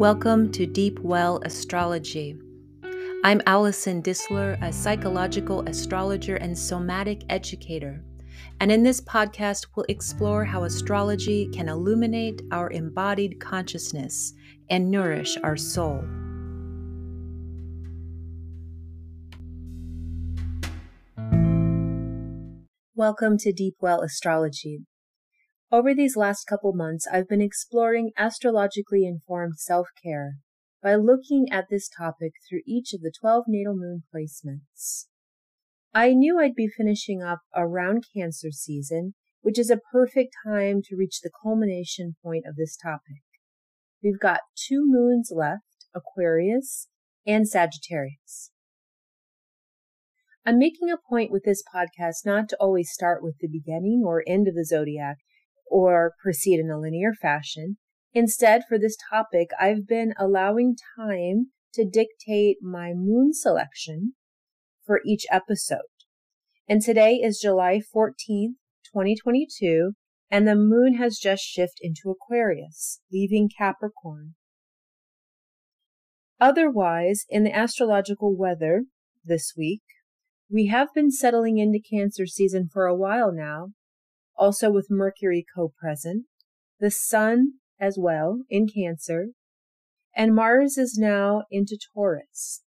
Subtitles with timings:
[0.00, 2.34] Welcome to Deep Well Astrology.
[3.22, 8.02] I'm Allison Disler, a psychological astrologer and somatic educator.
[8.60, 14.32] And in this podcast, we'll explore how astrology can illuminate our embodied consciousness
[14.70, 16.02] and nourish our soul.
[22.94, 24.80] Welcome to Deep Well Astrology.
[25.72, 30.38] Over these last couple months, I've been exploring astrologically informed self care
[30.82, 35.06] by looking at this topic through each of the 12 natal moon placements.
[35.94, 40.96] I knew I'd be finishing up around Cancer season, which is a perfect time to
[40.96, 43.22] reach the culmination point of this topic.
[44.02, 46.88] We've got two moons left, Aquarius
[47.24, 48.50] and Sagittarius.
[50.44, 54.24] I'm making a point with this podcast not to always start with the beginning or
[54.26, 55.18] end of the zodiac
[55.70, 57.78] or proceed in a linear fashion.
[58.12, 64.14] Instead, for this topic, I've been allowing time to dictate my moon selection
[64.84, 65.78] for each episode.
[66.68, 68.56] And today is July 14th,
[68.92, 69.92] 2022,
[70.30, 74.34] and the moon has just shifted into Aquarius, leaving Capricorn.
[76.40, 78.84] Otherwise, in the astrological weather
[79.24, 79.82] this week,
[80.50, 83.68] we have been settling into Cancer season for a while now,
[84.40, 86.24] also with Mercury co-present,
[86.80, 89.28] the Sun as well in Cancer,
[90.16, 92.62] and Mars is now into Taurus.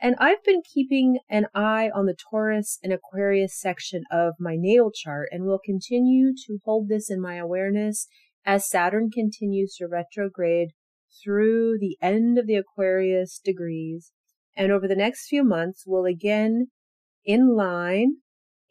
[0.00, 4.90] And I've been keeping an eye on the Taurus and Aquarius section of my natal
[4.92, 8.06] chart and will continue to hold this in my awareness
[8.44, 10.70] as Saturn continues to retrograde
[11.22, 14.12] through the end of the Aquarius degrees.
[14.56, 16.68] And over the next few months, will again
[17.24, 18.16] in line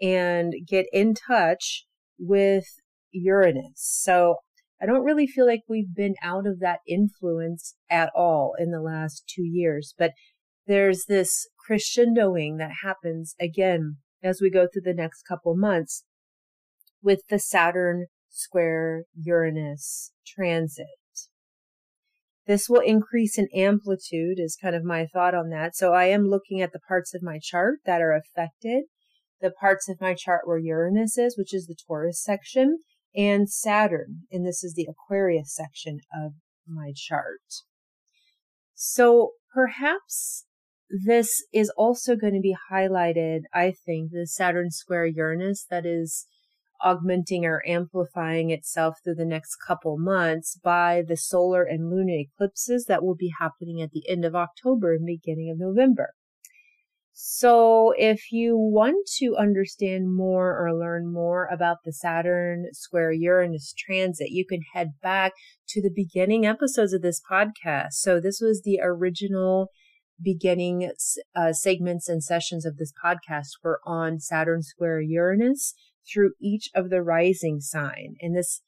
[0.02, 1.86] and get in touch
[2.18, 2.66] with
[3.12, 3.76] Uranus.
[3.76, 4.36] So
[4.82, 8.82] I don't really feel like we've been out of that influence at all in the
[8.82, 10.12] last two years, but
[10.66, 16.04] there's this crescendoing that happens again as we go through the next couple months
[17.02, 20.88] with the Saturn square Uranus transit.
[22.48, 25.76] This will increase in amplitude is kind of my thought on that.
[25.76, 28.86] So I am looking at the parts of my chart that are affected
[29.42, 32.80] the parts of my chart where Uranus is, which is the Taurus section,
[33.16, 36.34] and Saturn, and this is the Aquarius section of
[36.68, 37.42] my chart.
[38.74, 40.46] So perhaps
[41.06, 46.26] this is also going to be highlighted, I think, the Saturn square Uranus that is
[46.84, 52.86] augmenting or amplifying itself through the next couple months by the solar and lunar eclipses
[52.86, 56.14] that will be happening at the end of October and beginning of November.
[57.14, 63.74] So if you want to understand more or learn more about the Saturn square Uranus
[63.78, 65.34] transit, you can head back
[65.70, 67.94] to the beginning episodes of this podcast.
[67.94, 69.70] So this was the original
[70.24, 70.92] beginning
[71.36, 75.74] uh, segments and sessions of this podcast were on Saturn square Uranus
[76.12, 78.16] through each of the rising sign.
[78.22, 78.62] And this,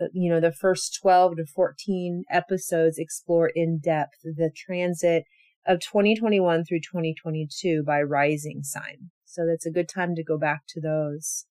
[0.00, 5.24] uh, you know, the first 12 to 14 episodes explore in depth the transit
[5.66, 9.10] of 2021 through 2022 by rising sign.
[9.24, 11.46] So that's a good time to go back to those.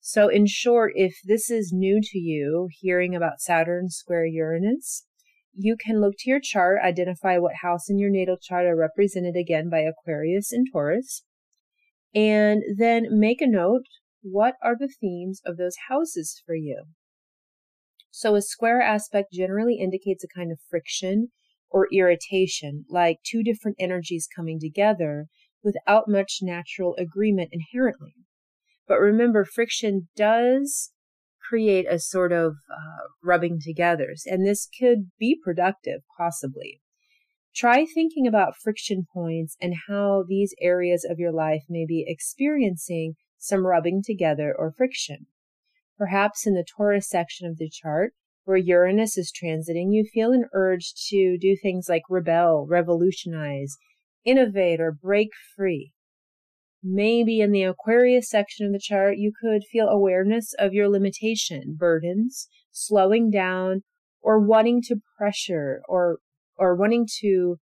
[0.00, 5.04] So in short, if this is new to you, hearing about Saturn square Uranus,
[5.54, 9.36] you can look to your chart, identify what house in your natal chart are represented
[9.36, 11.22] again by Aquarius and Taurus,
[12.14, 13.84] and then make a note.
[14.22, 16.84] What are the themes of those houses for you?
[18.10, 21.28] So a square aspect generally indicates a kind of friction
[21.70, 25.26] or irritation, like two different energies coming together
[25.62, 28.14] without much natural agreement inherently.
[28.88, 30.90] But remember, friction does
[31.48, 36.80] create a sort of uh, rubbing together, and this could be productive, possibly.
[37.54, 43.14] Try thinking about friction points and how these areas of your life may be experiencing
[43.38, 45.26] some rubbing together or friction.
[45.98, 48.14] Perhaps in the Taurus section of the chart,
[48.44, 53.76] where Uranus is transiting, you feel an urge to do things like rebel, revolutionize,
[54.24, 55.92] innovate, or break free.
[56.82, 61.76] Maybe in the Aquarius section of the chart, you could feel awareness of your limitation,
[61.78, 63.82] burdens, slowing down,
[64.22, 66.18] or wanting to pressure or,
[66.56, 67.58] or wanting to,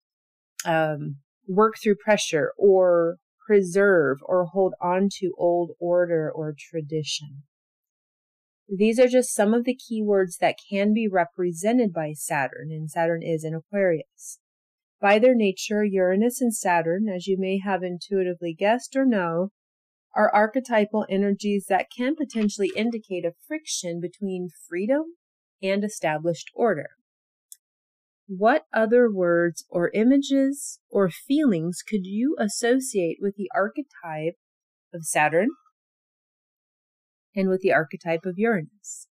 [0.65, 1.17] um,
[1.47, 7.43] work through pressure or preserve or hold on to old order or tradition.
[8.69, 13.21] These are just some of the keywords that can be represented by Saturn, and Saturn
[13.21, 14.39] is in Aquarius.
[15.01, 19.49] By their nature, Uranus and Saturn, as you may have intuitively guessed or know,
[20.15, 25.17] are archetypal energies that can potentially indicate a friction between freedom
[25.61, 26.91] and established order.
[28.27, 34.37] what other words or images or feelings could you associate with the archetype
[34.93, 35.49] of Saturn
[37.35, 39.07] and with the archetype of Uranus?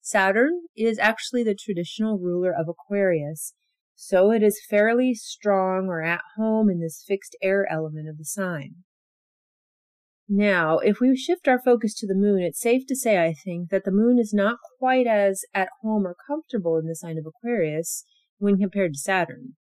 [0.00, 3.54] Saturn is actually the traditional ruler of Aquarius,
[3.94, 8.24] so it is fairly strong or at home in this fixed air element of the
[8.24, 8.84] sign.
[10.28, 13.70] Now, if we shift our focus to the moon, it's safe to say, I think,
[13.70, 17.26] that the moon is not quite as at home or comfortable in the sign of
[17.26, 18.04] Aquarius
[18.38, 19.54] when compared to Saturn.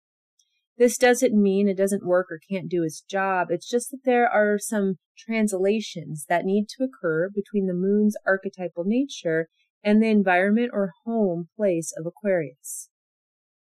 [0.77, 3.47] This doesn't mean it doesn't work or can't do its job.
[3.49, 8.83] It's just that there are some translations that need to occur between the moon's archetypal
[8.85, 9.47] nature
[9.83, 12.89] and the environment or home place of Aquarius.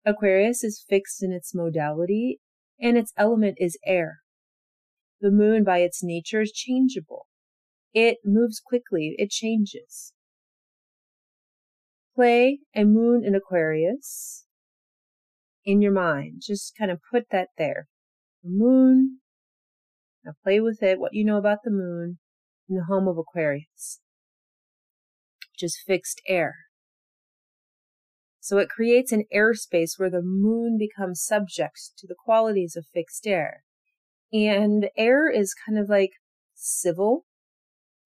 [0.04, 2.40] Aquarius is fixed in its modality
[2.80, 4.20] and its element is air.
[5.22, 7.28] The moon, by its nature, is changeable.
[7.94, 10.14] It moves quickly, it changes.
[12.16, 14.45] Play a moon in Aquarius
[15.66, 16.42] in your mind.
[16.46, 17.88] Just kind of put that there.
[18.44, 19.20] The moon.
[20.24, 22.20] Now play with it, what you know about the moon
[22.70, 24.00] in the home of Aquarius.
[25.58, 26.56] Just fixed air.
[28.40, 33.26] So it creates an airspace where the moon becomes subject to the qualities of fixed
[33.26, 33.64] air.
[34.32, 36.12] And air is kind of like
[36.54, 37.26] civil,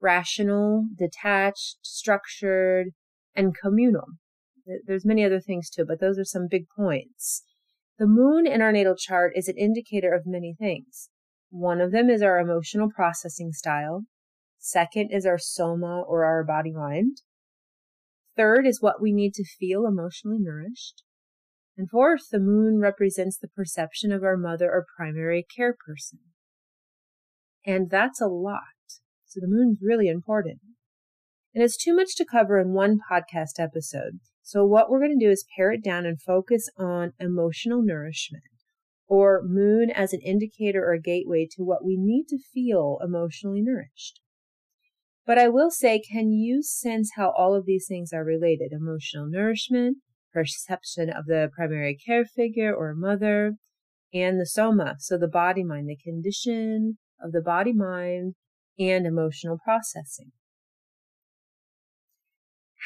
[0.02, 2.92] rational, detached, structured,
[3.36, 4.06] and communal.
[4.86, 7.44] There's many other things too, but those are some big points.
[8.00, 11.10] The moon in our natal chart is an indicator of many things.
[11.50, 14.06] One of them is our emotional processing style.
[14.58, 17.18] Second is our soma or our body mind.
[18.38, 21.04] Third is what we need to feel emotionally nourished.
[21.78, 26.20] And fourth, the moon represents the perception of our mother or primary care person.
[27.66, 28.62] And that's a lot.
[29.26, 30.60] So the moon's really important.
[31.54, 34.20] And it's too much to cover in one podcast episode.
[34.50, 38.42] So what we're going to do is pare it down and focus on emotional nourishment
[39.08, 43.62] or moon as an indicator or a gateway to what we need to feel emotionally
[43.62, 44.22] nourished.
[45.24, 48.72] But I will say, can you sense how all of these things are related?
[48.72, 49.98] Emotional nourishment,
[50.34, 53.54] perception of the primary care figure or mother,
[54.12, 58.34] and the soma, so the body mind, the condition of the body mind
[58.80, 60.32] and emotional processing.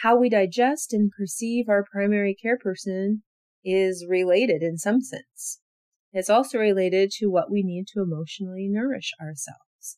[0.01, 3.23] How we digest and perceive our primary care person
[3.63, 5.59] is related in some sense.
[6.11, 9.97] It's also related to what we need to emotionally nourish ourselves.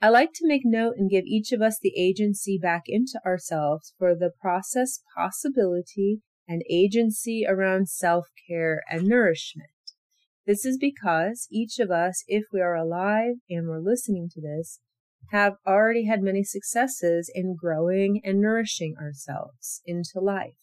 [0.00, 3.94] I like to make note and give each of us the agency back into ourselves
[3.98, 9.70] for the process possibility and agency around self care and nourishment.
[10.46, 14.80] This is because each of us, if we are alive and we're listening to this,
[15.30, 20.54] have already had many successes in growing and nourishing ourselves into life.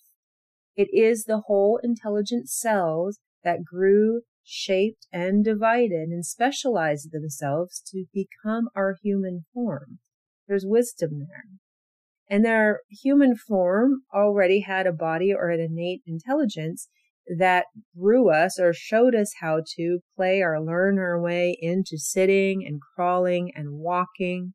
[0.75, 8.05] It is the whole intelligent cells that grew shaped and divided and specialized themselves to
[8.13, 9.99] become our human form.
[10.47, 11.45] There's wisdom there.
[12.29, 16.87] And their human form already had a body or an innate intelligence
[17.37, 17.65] that
[17.97, 22.79] grew us or showed us how to play or learn our way into sitting and
[22.95, 24.53] crawling and walking.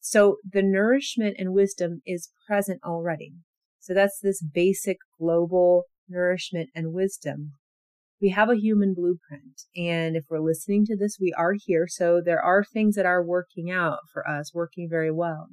[0.00, 3.32] So the nourishment and wisdom is present already.
[3.78, 7.52] So that's this basic global nourishment and wisdom
[8.20, 9.62] we have a human blueprint.
[9.76, 11.86] And if we're listening to this, we are here.
[11.88, 15.48] So there are things that are working out for us, working very well.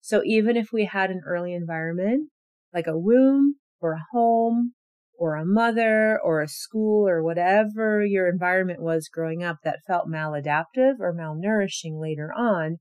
[0.00, 2.30] So even if we had an early environment,
[2.72, 4.74] like a womb or a home
[5.18, 10.08] or a mother or a school or whatever your environment was growing up that felt
[10.08, 12.76] maladaptive or malnourishing later on,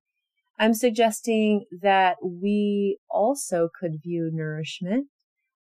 [0.57, 5.07] I'm suggesting that we also could view nourishment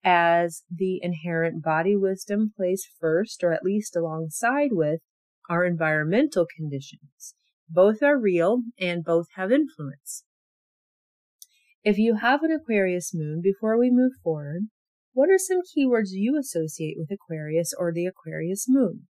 [0.03, 5.01] as the inherent body wisdom placed first or at least alongside with
[5.49, 7.33] our environmental conditions.
[7.67, 10.23] Both are real and both have influence.
[11.83, 14.63] If you have an Aquarius moon, before we move forward,
[15.13, 19.07] what are some keywords you associate with Aquarius or the Aquarius moon?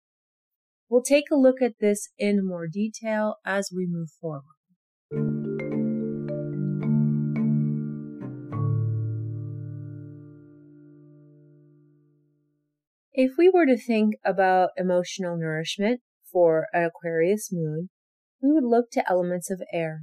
[0.89, 5.48] We'll take a look at this in more detail as we move forward.
[13.21, 17.91] If we were to think about emotional nourishment for an Aquarius moon,
[18.41, 20.03] we would look to elements of air.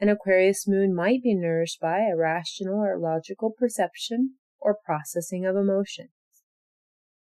[0.00, 5.56] An Aquarius moon might be nourished by a rational or logical perception or processing of
[5.56, 6.08] emotions.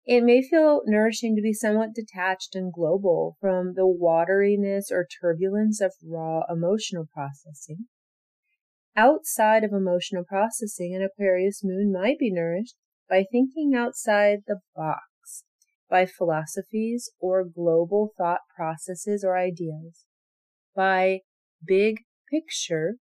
[0.05, 5.81] It may feel nourishing to be somewhat detached and global from the wateriness or turbulence
[5.81, 7.87] of raw emotional processing.
[8.95, 12.77] Outside of emotional processing, an Aquarius moon might be nourished
[13.09, 15.43] by thinking outside the box,
[15.89, 20.05] by philosophies or global thought processes or ideas,
[20.75, 21.19] by
[21.65, 21.97] big
[22.29, 22.95] picture,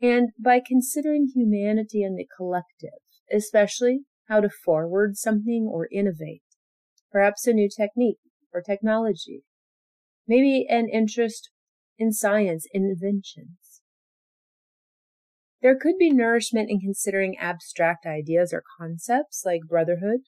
[0.00, 3.00] and by considering humanity and the collective,
[3.32, 6.42] especially how to forward something or innovate,
[7.10, 8.18] perhaps a new technique
[8.52, 9.42] or technology,
[10.26, 11.50] maybe an interest
[11.98, 13.65] in science inventions.
[15.66, 20.20] There could be nourishment in considering abstract ideas or concepts like brotherhood,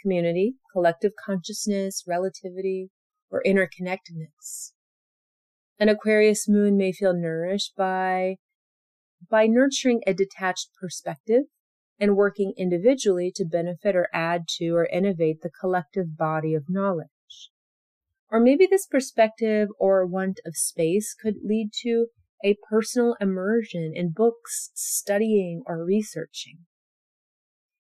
[0.00, 2.90] community, collective consciousness, relativity,
[3.28, 4.70] or interconnectedness.
[5.80, 8.36] An Aquarius moon may feel nourished by,
[9.28, 11.46] by nurturing a detached perspective
[11.98, 17.50] and working individually to benefit or add to or innovate the collective body of knowledge.
[18.30, 22.06] Or maybe this perspective or want of space could lead to
[22.44, 26.58] a personal immersion in books, studying, or researching.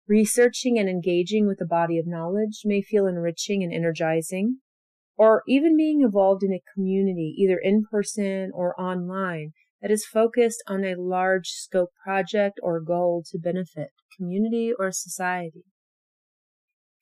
[0.07, 4.57] Researching and engaging with a body of knowledge may feel enriching and energizing,
[5.17, 10.61] or even being involved in a community, either in person or online, that is focused
[10.67, 15.63] on a large scope project or goal to benefit community or society.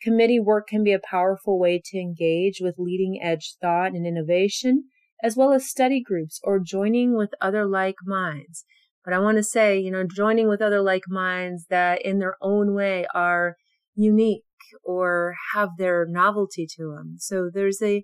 [0.01, 4.89] Committee work can be a powerful way to engage with leading edge thought and innovation,
[5.23, 8.65] as well as study groups or joining with other like minds.
[9.03, 12.35] But I want to say, you know, joining with other like minds that in their
[12.41, 13.55] own way are
[13.95, 14.43] unique
[14.83, 17.15] or have their novelty to them.
[17.17, 18.03] So there's a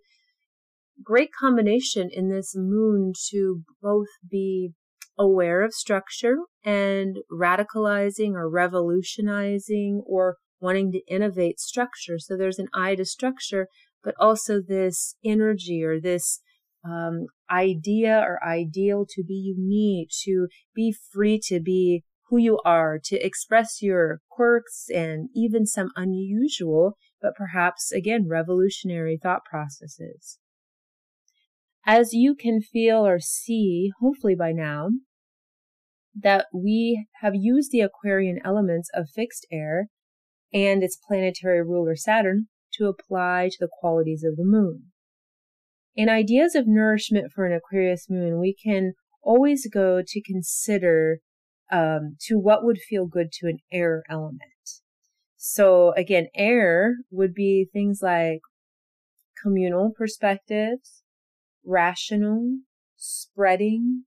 [1.03, 4.72] great combination in this moon to both be
[5.17, 12.17] aware of structure and radicalizing or revolutionizing or wanting to innovate structure.
[12.17, 13.67] So there's an eye to structure,
[14.03, 16.39] but also this energy or this
[16.84, 23.00] um, idea or ideal to be unique, to be free to be who you are,
[23.04, 30.40] to express your quirks and even some unusual, but perhaps again, revolutionary thought processes.
[31.86, 34.90] As you can feel or see, hopefully by now,
[36.16, 39.90] that we have used the Aquarian elements of fixed air
[40.54, 44.93] and its planetary ruler Saturn to apply to the qualities of the moon.
[45.96, 51.20] In ideas of nourishment for an Aquarius moon, we can always go to consider
[51.72, 54.42] um, to what would feel good to an air element.
[55.38, 58.40] So again, air would be things like
[59.42, 61.04] communal perspectives,
[61.66, 62.60] rational,
[62.96, 64.06] spreading,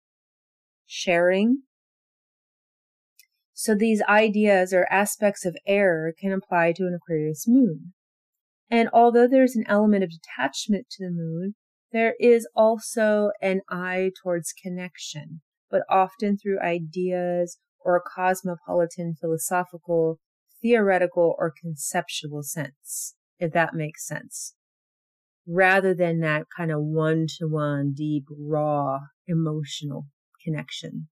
[0.86, 1.62] sharing,
[3.58, 7.94] so these ideas or aspects of air can apply to an Aquarius moon.
[8.70, 11.54] And although there's an element of detachment to the moon,
[11.96, 20.18] there is also an eye towards connection, but often through ideas or a cosmopolitan philosophical,
[20.60, 24.54] theoretical, or conceptual sense, if that makes sense.
[25.48, 30.06] Rather than that kind of one to one, deep, raw, emotional
[30.44, 31.08] connection.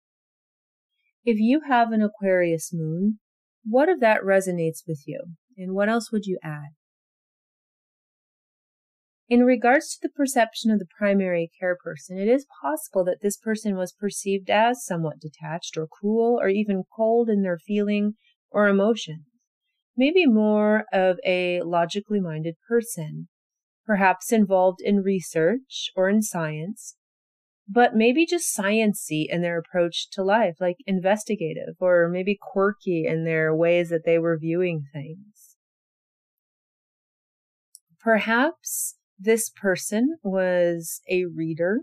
[1.25, 3.21] If you have an Aquarius moon,
[3.65, 5.21] what of that resonates with you?
[5.57, 6.75] And what else would you add?
[9.27, 13.39] In regards to the perception of the primary care person, it is possible that this
[13.39, 18.17] person was perceived as somewhat detached or cruel or even cold in their feeling
[18.51, 19.25] or emotions.
[19.97, 23.29] Maybe more of a logically minded person,
[23.87, 26.97] perhaps involved in research or in science,
[27.67, 33.25] but maybe just sciency in their approach to life, like investigative or maybe quirky in
[33.25, 35.57] their ways that they were viewing things.
[38.01, 41.81] Perhaps this person was a reader,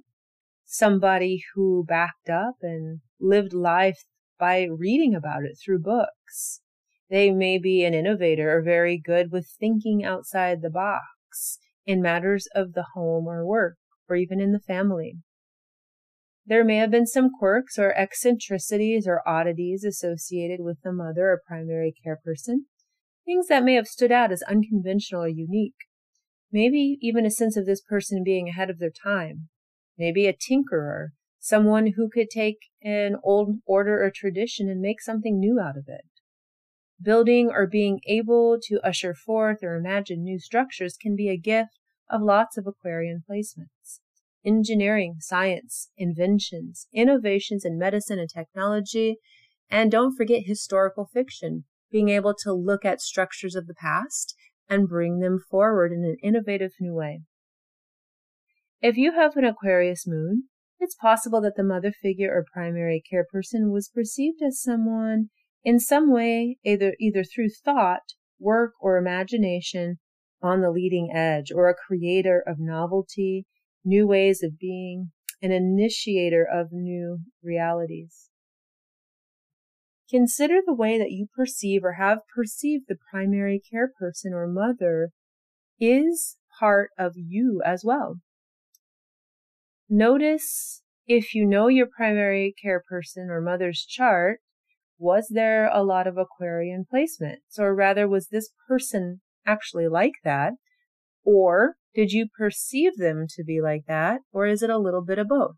[0.65, 4.03] somebody who backed up and lived life
[4.39, 6.61] by reading about it through books.
[7.09, 12.47] They may be an innovator or very good with thinking outside the box in matters
[12.55, 15.17] of the home or work or even in the family.
[16.45, 21.41] There may have been some quirks or eccentricities or oddities associated with the mother or
[21.45, 22.65] primary care person,
[23.25, 25.75] things that may have stood out as unconventional or unique.
[26.51, 29.47] Maybe even a sense of this person being ahead of their time.
[29.97, 35.39] Maybe a tinkerer, someone who could take an old order or tradition and make something
[35.39, 36.05] new out of it.
[37.01, 41.79] Building or being able to usher forth or imagine new structures can be a gift
[42.09, 43.99] of lots of Aquarian placements
[44.43, 49.17] engineering, science, inventions, innovations in medicine and technology,
[49.69, 54.35] and don't forget historical fiction, being able to look at structures of the past
[54.71, 57.21] and bring them forward in an innovative new way.
[58.81, 60.45] If you have an Aquarius moon,
[60.79, 65.29] it's possible that the mother figure or primary care person was perceived as someone
[65.63, 69.99] in some way, either, either through thought, work, or imagination
[70.41, 73.45] on the leading edge, or a creator of novelty,
[73.85, 75.11] new ways of being,
[75.41, 78.30] an initiator of new realities.
[80.11, 85.11] Consider the way that you perceive or have perceived the primary care person or mother
[85.79, 88.17] is part of you as well.
[89.89, 94.41] Notice if you know your primary care person or mother's chart,
[94.97, 97.57] was there a lot of Aquarian placements?
[97.57, 100.53] Or rather, was this person actually like that?
[101.23, 104.19] Or did you perceive them to be like that?
[104.33, 105.55] Or is it a little bit of both?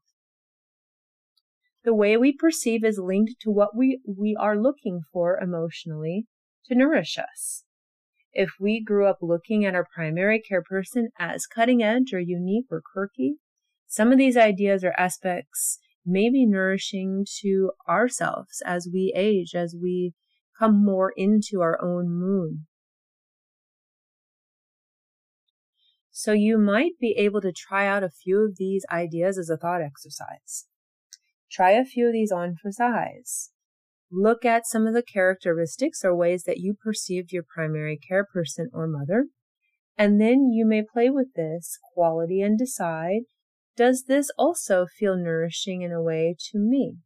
[1.83, 6.27] The way we perceive is linked to what we, we are looking for emotionally
[6.65, 7.65] to nourish us.
[8.31, 12.67] If we grew up looking at our primary care person as cutting edge or unique
[12.71, 13.35] or quirky,
[13.85, 19.75] some of these ideas or aspects may be nourishing to ourselves as we age, as
[19.79, 20.13] we
[20.57, 22.65] come more into our own moon.
[26.11, 29.57] So you might be able to try out a few of these ideas as a
[29.57, 30.65] thought exercise.
[31.53, 33.51] Try a few of these on for size.
[34.11, 38.69] Look at some of the characteristics or ways that you perceived your primary care person
[38.73, 39.27] or mother.
[39.97, 43.21] And then you may play with this quality and decide,
[43.75, 46.97] does this also feel nourishing in a way to me?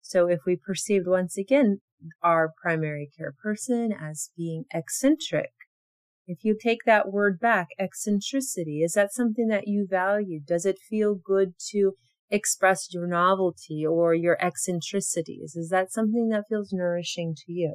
[0.00, 1.80] So if we perceived once again
[2.22, 5.50] our primary care person as being eccentric,
[6.26, 10.40] if you take that word back, eccentricity, is that something that you value?
[10.40, 11.92] Does it feel good to
[12.32, 15.54] express your novelty or your eccentricities?
[15.54, 17.74] Is that something that feels nourishing to you?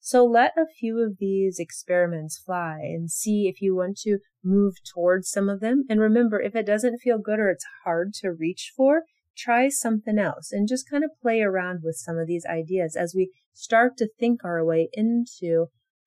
[0.00, 4.76] So let a few of these experiments fly and see if you want to move
[4.82, 5.84] towards some of them.
[5.90, 9.02] And remember, if it doesn't feel good or it's hard to reach for,
[9.36, 13.12] try something else and just kind of play around with some of these ideas as
[13.14, 15.66] we start to think our way into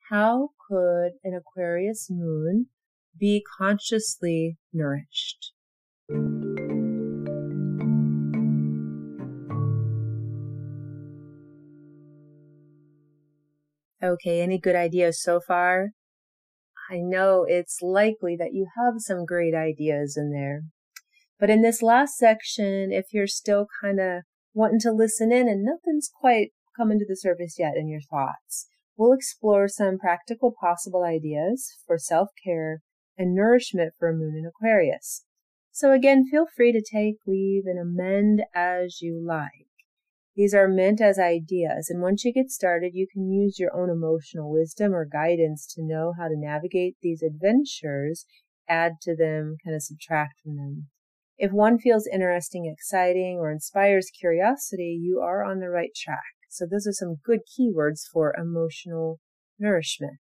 [0.09, 2.67] how could an Aquarius moon
[3.17, 5.53] be consciously nourished?
[14.03, 15.89] Okay, any good ideas so far?
[16.89, 20.63] I know it's likely that you have some great ideas in there.
[21.39, 25.63] But in this last section, if you're still kind of wanting to listen in and
[25.63, 31.03] nothing's quite coming to the surface yet in your thoughts, we'll explore some practical possible
[31.03, 32.81] ideas for self-care
[33.17, 35.25] and nourishment for a moon in Aquarius.
[35.71, 39.70] So again, feel free to take, leave, and amend as you like.
[40.41, 43.91] These are meant as ideas, and once you get started, you can use your own
[43.91, 48.25] emotional wisdom or guidance to know how to navigate these adventures,
[48.67, 50.87] add to them, kind of subtract from them.
[51.37, 56.33] If one feels interesting, exciting, or inspires curiosity, you are on the right track.
[56.49, 59.19] So those are some good keywords for emotional
[59.59, 60.17] nourishment.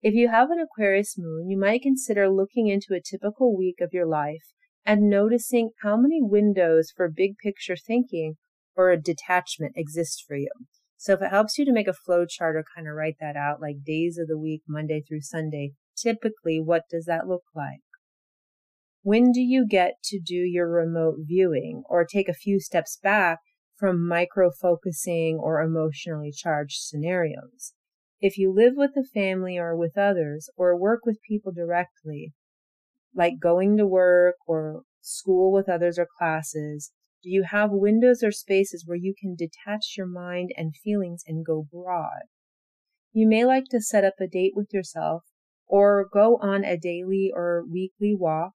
[0.00, 3.92] If you have an Aquarius moon, you might consider looking into a typical week of
[3.92, 4.52] your life
[4.86, 8.36] and noticing how many windows for big picture thinking
[8.76, 10.50] or a detachment exist for you.
[10.96, 13.36] So if it helps you to make a flow chart or kind of write that
[13.36, 17.80] out, like days of the week, Monday through Sunday, typically what does that look like?
[19.02, 23.40] When do you get to do your remote viewing or take a few steps back
[23.76, 27.74] from micro focusing or emotionally charged scenarios.
[28.20, 32.32] If you live with a family or with others or work with people directly,
[33.14, 36.92] like going to work or school with others or classes,
[37.24, 41.44] do you have windows or spaces where you can detach your mind and feelings and
[41.44, 42.24] go broad?
[43.14, 45.24] You may like to set up a date with yourself
[45.66, 48.52] or go on a daily or weekly walk,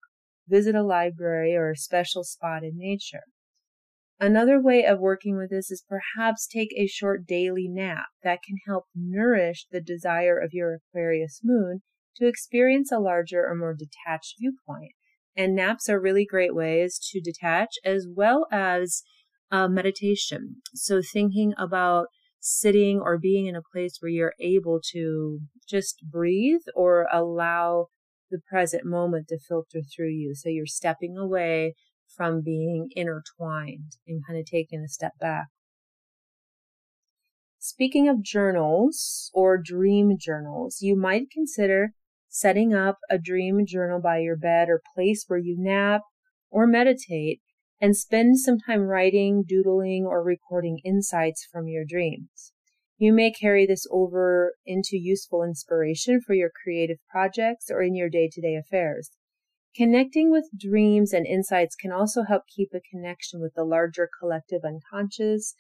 [0.50, 3.24] visit a library or a special spot in nature.
[4.20, 8.58] Another way of working with this is perhaps take a short daily nap that can
[8.68, 11.84] help nourish the desire of your Aquarius moon
[12.18, 14.96] to experience a larger or more detached viewpoint.
[15.38, 19.04] And naps are really great ways to detach as well as
[19.52, 20.58] uh, meditation.
[20.74, 22.08] So thinking about
[22.40, 27.88] sitting or being in a place where you're able to just breathe or allow
[28.32, 30.34] the present moment to filter through you.
[30.34, 31.76] So you're stepping away
[32.16, 35.48] from being intertwined and kind of taking a step back.
[37.60, 41.92] Speaking of journals or dream journals, you might consider
[42.38, 46.02] setting up a dream journal by your bed or place where you nap
[46.52, 47.40] or meditate
[47.82, 52.52] and spend some time writing, doodling, or recording insights from your dreams.
[53.00, 58.10] You may carry this over into useful inspiration for your creative projects or in your
[58.10, 59.10] day to day affairs.
[59.76, 64.62] Connecting with dreams and insights can also help keep a connection with the larger collective
[64.64, 65.56] unconscious,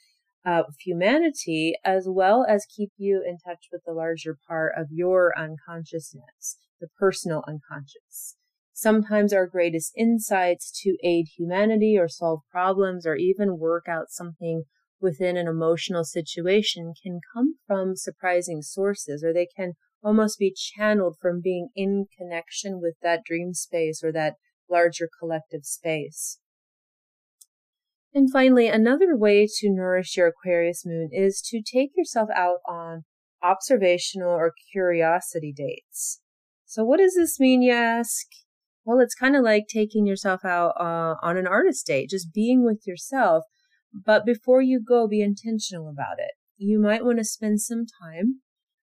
[0.47, 5.37] of humanity, as well as keep you in touch with the larger part of your
[5.37, 8.35] unconsciousness, the personal unconscious.
[8.73, 14.63] Sometimes our greatest insights to aid humanity or solve problems or even work out something
[14.99, 21.17] within an emotional situation can come from surprising sources or they can almost be channeled
[21.19, 24.35] from being in connection with that dream space or that
[24.69, 26.39] larger collective space.
[28.13, 33.05] And finally, another way to nourish your Aquarius moon is to take yourself out on
[33.43, 36.21] observational or curiosity dates.
[36.67, 38.27] So what does this mean, you ask?
[38.83, 42.65] Well, it's kind of like taking yourself out uh, on an artist date, just being
[42.65, 43.45] with yourself.
[43.93, 46.31] But before you go, be intentional about it.
[46.57, 48.41] You might want to spend some time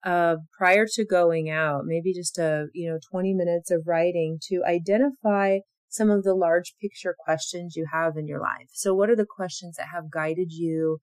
[0.04, 4.62] uh, prior to going out, maybe just a you know 20 minutes of writing to
[4.64, 5.58] identify
[5.88, 8.68] some of the large picture questions you have in your life.
[8.72, 10.98] So, what are the questions that have guided you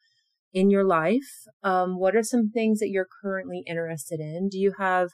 [0.53, 1.45] in your life?
[1.63, 4.47] Um, what are some things that you're currently interested in?
[4.49, 5.09] Do you have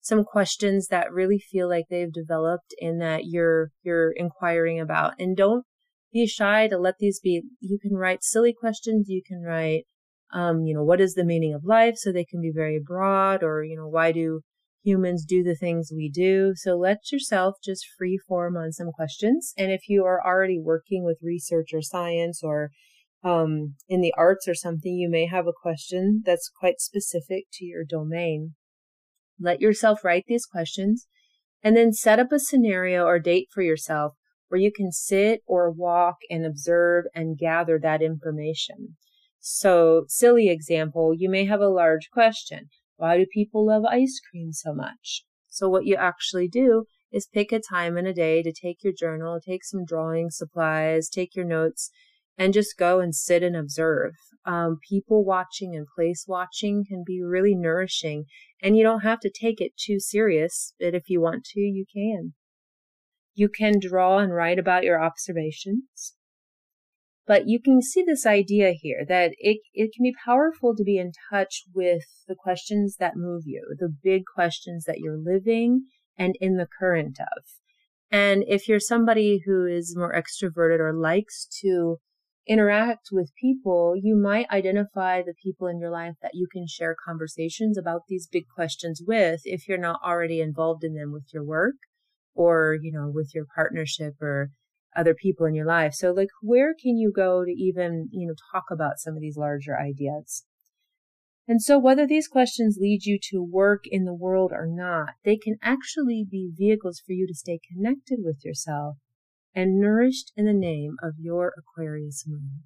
[0.00, 5.14] some questions that really feel like they've developed and that you're you're inquiring about?
[5.18, 5.64] And don't
[6.12, 7.42] be shy to let these be.
[7.60, 9.08] You can write silly questions.
[9.08, 9.84] You can write,
[10.32, 11.94] um, you know, what is the meaning of life?
[11.96, 14.40] So they can be very broad, or you know, why do
[14.84, 16.52] humans do the things we do.
[16.54, 19.52] So let yourself just free form on some questions.
[19.58, 22.70] And if you are already working with research or science or
[23.24, 27.64] um, in the arts or something, you may have a question that's quite specific to
[27.64, 28.54] your domain.
[29.40, 31.06] Let yourself write these questions
[31.62, 34.14] and then set up a scenario or date for yourself
[34.48, 38.96] where you can sit or walk and observe and gather that information.
[39.40, 42.70] So, silly example, you may have a large question.
[42.96, 45.24] Why do people love ice cream so much?
[45.48, 48.92] So what you actually do is pick a time in a day to take your
[48.92, 51.90] journal, take some drawing supplies, take your notes,
[52.36, 54.12] and just go and sit and observe.
[54.44, 58.24] Um, people watching and place watching can be really nourishing,
[58.62, 61.84] and you don't have to take it too serious, but if you want to, you
[61.92, 62.34] can.
[63.34, 66.14] You can draw and write about your observations.
[67.26, 70.98] But you can see this idea here that it, it can be powerful to be
[70.98, 75.84] in touch with the questions that move you, the big questions that you're living
[76.16, 77.44] and in the current of.
[78.10, 81.98] And if you're somebody who is more extroverted or likes to
[82.48, 86.96] interact with people, you might identify the people in your life that you can share
[87.06, 91.44] conversations about these big questions with if you're not already involved in them with your
[91.44, 91.74] work
[92.34, 94.50] or, you know, with your partnership or
[94.96, 95.92] other people in your life.
[95.94, 99.36] So like where can you go to even, you know, talk about some of these
[99.36, 100.44] larger ideas?
[101.46, 105.36] And so whether these questions lead you to work in the world or not, they
[105.36, 108.96] can actually be vehicles for you to stay connected with yourself
[109.58, 112.62] and nourished in the name of your Aquarius moon.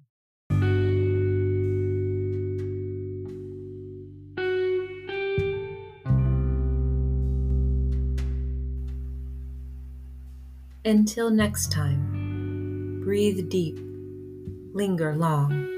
[10.85, 13.01] Until next time.
[13.03, 13.79] Breathe deep.
[14.75, 15.72] Linger long.